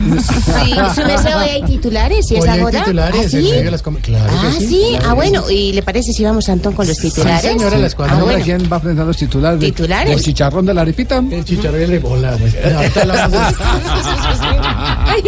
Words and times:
Sí, 0.00 0.74
su 0.94 1.00
merced, 1.06 1.36
hoy 1.36 1.48
hay 1.48 1.62
titulares 1.62 2.30
y 2.30 2.36
es 2.36 2.44
hay 2.46 2.60
ahora. 2.60 2.80
titulares, 2.80 3.20
¿Ah, 3.20 3.24
en 3.24 3.30
sí? 3.30 3.36
medio 3.36 3.62
de 3.64 3.70
las 3.70 3.82
com- 3.82 3.96
claro 3.96 4.30
que 4.30 4.36
Ah, 4.46 4.52
sí, 4.58 4.66
sí. 4.66 4.86
claro 4.90 5.04
Ah, 5.04 5.08
que 5.10 5.14
bueno. 5.14 5.44
sí. 5.48 5.54
¿Y 5.54 5.72
le 5.72 5.82
parece 5.82 6.12
si 6.12 6.24
vamos, 6.24 6.48
Antón, 6.48 6.74
con 6.74 6.86
los 6.86 6.96
titulares? 6.98 7.40
Sí, 7.42 7.48
señora, 7.58 7.78
las 7.78 7.94
cuatro. 7.94 8.14
Ah, 8.16 8.20
Ahora, 8.20 8.32
bueno. 8.32 8.44
¿Quién 8.44 8.68
va 8.72 8.76
a 8.76 8.80
presentar 8.80 9.06
los 9.06 9.16
titulares? 9.16 9.60
de- 9.60 9.66
¿Titulares? 9.66 10.16
¿El 10.16 10.22
chicharrón 10.22 10.66
de 10.66 10.74
la 10.74 10.80
arepita? 10.82 11.22
El 11.30 11.44
chicharrón 11.44 11.90
de 11.90 11.98
bola. 12.00 12.36
pues. 12.36 12.54
Ahorita 12.74 13.00
hablamos 13.02 13.32
de. 13.32 13.38
Ay. 15.06 15.22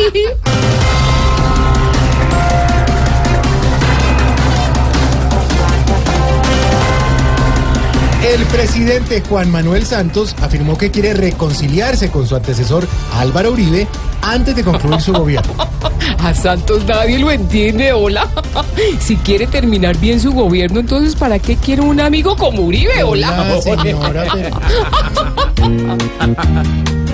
El 8.26 8.44
presidente 8.46 9.22
Juan 9.28 9.52
Manuel 9.52 9.86
Santos 9.86 10.34
afirmó 10.42 10.76
que 10.76 10.90
quiere 10.90 11.14
reconciliarse 11.14 12.10
con 12.10 12.26
su 12.26 12.34
antecesor 12.34 12.84
Álvaro 13.14 13.52
Uribe 13.52 13.86
antes 14.20 14.56
de 14.56 14.64
concluir 14.64 15.00
su 15.00 15.12
gobierno. 15.12 15.54
A 16.18 16.34
Santos 16.34 16.84
nadie 16.86 17.20
lo 17.20 17.30
entiende, 17.30 17.92
hola. 17.92 18.28
Si 18.98 19.16
quiere 19.18 19.46
terminar 19.46 19.96
bien 19.98 20.18
su 20.18 20.32
gobierno, 20.32 20.80
entonces 20.80 21.14
¿para 21.14 21.38
qué 21.38 21.54
quiere 21.56 21.82
un 21.82 22.00
amigo 22.00 22.36
como 22.36 22.62
Uribe, 22.62 23.04
hola? 23.04 23.46
Hola, 23.48 23.62
señora. 23.62 24.26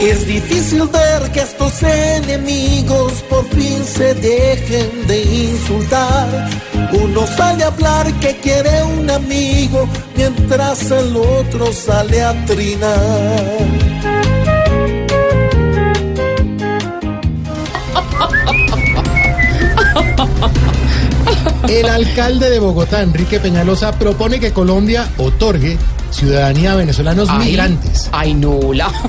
Es 0.00 0.26
difícil 0.26 0.88
ver 0.88 1.30
que 1.30 1.40
estos 1.40 1.82
enemigos 1.82 3.12
por 3.28 3.46
fin 3.50 3.84
se 3.84 4.14
dejen 4.14 5.06
de 5.06 5.22
insultar. 5.22 6.48
Uno 6.92 7.26
sale 7.26 7.64
a 7.64 7.66
hablar 7.66 8.10
que 8.14 8.38
quiere 8.38 8.82
un 8.82 9.10
amigo 9.10 9.86
mientras 10.16 10.90
el 10.90 11.14
otro 11.14 11.70
sale 11.72 12.22
a 12.22 12.32
trinar. 12.46 13.90
El 21.68 21.88
alcalde 21.88 22.50
de 22.50 22.58
Bogotá, 22.58 23.02
Enrique 23.02 23.38
Peñalosa, 23.38 23.92
propone 23.92 24.40
que 24.40 24.52
Colombia 24.52 25.08
otorgue 25.18 25.76
ciudadanía 26.10 26.74
venezolanos 26.74 27.28
Ay, 27.30 27.46
migrantes. 27.46 28.08
Ay, 28.12 28.34
no, 28.34 28.52
hola. 28.52 28.90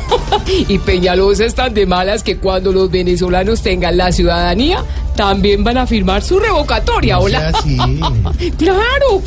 Y 0.67 0.77
Peñalosa 0.79 1.45
están 1.45 1.73
de 1.73 1.85
malas 1.85 2.23
que 2.23 2.37
cuando 2.37 2.71
los 2.71 2.91
venezolanos 2.91 3.61
tengan 3.61 3.95
la 3.97 4.11
ciudadanía, 4.11 4.83
también 5.15 5.63
van 5.63 5.77
a 5.77 5.87
firmar 5.87 6.21
su 6.23 6.39
revocatoria, 6.39 7.15
No 7.15 7.21
hola. 7.21 7.51
Claro. 8.57 9.21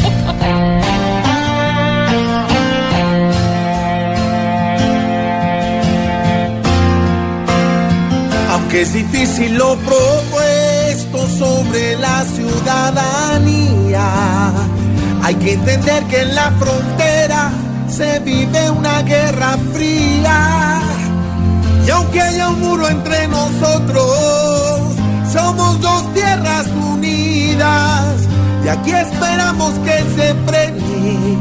Aunque 8.51 8.83
es 8.83 8.93
difícil 8.93 9.55
lo 9.57 9.77
propuesto 9.77 11.29
sobre 11.39 11.97
la 11.97 12.25
ciudadanía, 12.25 14.05
hay 15.23 15.35
que 15.37 15.55
entender 15.55 16.03
que 16.05 16.21
en 16.21 16.35
la 16.35 16.51
frontera 16.53 17.51
se 17.97 18.19
vive 18.21 18.71
una 18.71 19.03
guerra 19.03 19.57
fría. 19.73 20.81
Y 21.87 21.91
aunque 21.91 22.21
haya 22.21 22.49
un 22.49 22.61
muro 22.61 22.89
entre 22.89 23.29
nosotros, 23.29 24.81
somos 25.33 25.81
dos 25.81 26.13
tierras 26.13 26.67
unidas. 26.93 28.17
Y 28.65 28.69
aquí 28.69 28.91
esperamos 28.91 29.75
que 29.87 29.97
se 30.17 30.35
frene 30.47 31.39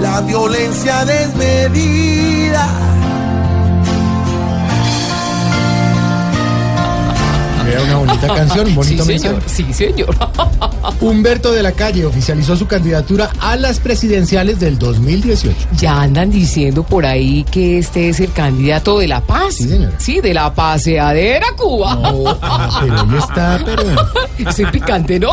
la 0.00 0.20
violencia 0.20 1.04
desmedida. 1.04 2.87
Era 7.70 7.82
una 7.82 7.96
bonita 7.96 8.26
canción, 8.34 8.60
un 8.60 8.68
Sí, 8.68 8.74
bonito 8.74 9.04
señor. 9.04 9.34
mensaje. 9.34 9.54
Sí, 9.54 9.72
señor. 9.72 10.16
Humberto 11.00 11.52
de 11.52 11.62
la 11.62 11.72
Calle 11.72 12.04
oficializó 12.06 12.56
su 12.56 12.66
candidatura 12.66 13.30
a 13.40 13.56
las 13.56 13.78
presidenciales 13.80 14.58
del 14.58 14.78
2018. 14.78 15.56
Ya 15.76 16.00
andan 16.00 16.30
diciendo 16.30 16.82
por 16.82 17.06
ahí 17.06 17.44
que 17.50 17.78
este 17.78 18.08
es 18.08 18.20
el 18.20 18.32
candidato 18.32 18.98
de 18.98 19.08
la 19.08 19.20
paz. 19.20 19.54
Sí, 19.56 19.68
señora. 19.68 19.92
Sí, 19.98 20.20
de 20.20 20.34
la 20.34 20.52
paseadera 20.54 21.46
Cuba. 21.56 21.98
Ah, 22.42 22.78
pero 22.80 23.00
ahí 23.00 23.18
está, 23.18 23.60
pero... 23.64 23.82
Ese 24.50 24.66
picante, 24.66 25.18
¿no? 25.20 25.30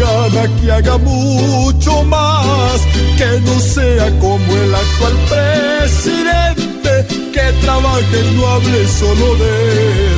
Gana 0.00 0.42
que 0.60 0.72
haga 0.72 0.96
mucho 0.98 2.02
más, 2.04 2.80
que 3.18 3.40
no 3.44 3.60
sea 3.60 4.06
como 4.18 4.52
el 4.64 4.74
actual 4.74 5.16
presidente, 5.28 6.92
que 7.32 7.52
trabaje 7.62 8.18
y 8.30 8.34
no 8.36 8.46
hable 8.48 8.88
solo 8.88 9.34
de 9.36 9.54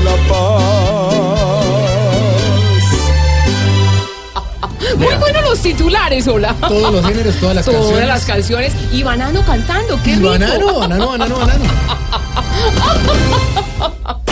la 0.05 0.17
paz. 0.29 1.53
Muy 4.99 5.15
buenos 5.17 5.43
los 5.49 5.59
titulares, 5.61 6.29
hola. 6.29 6.55
Todos 6.69 6.93
los 6.93 7.07
géneros, 7.07 7.35
todas 7.37 7.57
las 7.57 7.65
Todas 7.67 7.81
canciones. 7.81 8.09
las 8.09 8.25
canciones. 8.25 8.73
Y 8.93 9.03
Banano 9.03 9.43
cantando, 9.45 9.99
qué 10.03 10.11
Y 10.11 10.15
rico. 10.17 10.31
banano, 10.31 10.79
banano, 10.81 11.09
banano, 11.11 11.37
banano. 11.39 11.65